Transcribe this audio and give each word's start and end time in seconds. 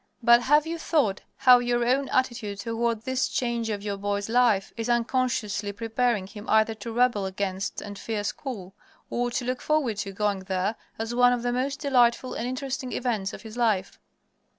But 0.23 0.41
have 0.41 0.65
you 0.65 0.79
thought 0.79 1.21
how 1.37 1.59
your 1.59 1.85
own 1.85 2.09
attitude 2.09 2.57
toward 2.59 3.03
this 3.03 3.27
change 3.29 3.69
in 3.69 3.81
your 3.81 3.97
boy's 3.97 4.29
life 4.29 4.73
is 4.75 4.89
unconsciously 4.89 5.71
preparing 5.73 6.25
him 6.25 6.49
either 6.49 6.73
to 6.73 6.91
rebel 6.91 7.27
against 7.27 7.81
and 7.81 7.99
fear 7.99 8.23
school, 8.23 8.73
or 9.11 9.29
to 9.29 9.45
look 9.45 9.61
forward 9.61 9.97
to 9.97 10.11
going 10.11 10.39
there 10.39 10.75
as 10.97 11.13
one 11.13 11.33
of 11.33 11.43
the 11.43 11.53
most 11.53 11.81
delightful 11.81 12.33
and 12.33 12.47
interesting 12.47 12.91
events 12.93 13.31
of 13.31 13.43
his 13.43 13.55
life? 13.57 13.99